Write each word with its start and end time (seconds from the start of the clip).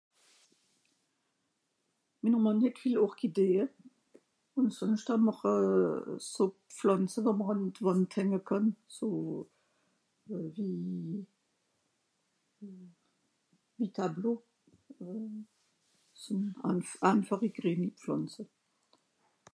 minner 2.21 2.41
màn 2.45 2.59
hett 2.63 2.77
viele 2.83 3.01
orchidées 3.05 3.67
ùn 4.57 4.67
sònscht 4.77 5.07
hàmmer 5.11 5.37
euh 5.55 6.01
so 6.31 6.43
pflànze 6.77 7.19
wo 7.25 7.31
mr 7.37 7.51
àn 7.53 7.61
d'wànd 7.75 8.07
henge 8.15 8.39
kànn 8.49 8.67
so 8.95 9.05
euh 10.33 10.47
wie 10.55 10.75
wie 13.77 13.89
tableau 13.97 14.37
ùn 15.11 16.41
àn 16.69 16.77
einfarig 17.09 17.53
(gren) 17.57 17.81
pflànze 18.01 18.41